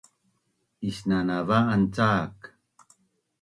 [0.89, 2.37] Isnanav’an cak